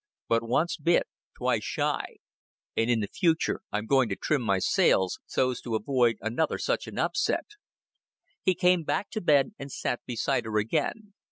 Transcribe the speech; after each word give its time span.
But 0.27 0.41
once 0.41 0.77
bit, 0.77 1.05
twice 1.37 1.63
shy; 1.63 2.15
and 2.75 2.89
in 2.89 3.01
the 3.01 3.07
future 3.07 3.61
I'm 3.71 3.85
going 3.85 4.09
to 4.09 4.15
trim 4.15 4.41
my 4.41 4.57
sails 4.57 5.19
so's 5.27 5.61
to 5.61 5.75
avoid 5.75 6.15
another 6.21 6.57
such 6.57 6.87
an 6.87 6.97
upset." 6.97 7.45
He 8.41 8.55
came 8.55 8.83
back 8.83 9.11
to 9.11 9.19
the 9.19 9.25
bed, 9.25 9.51
and 9.59 9.71
sat 9.71 10.01
beside 10.07 10.45
her 10.45 10.57
again. 10.57 11.13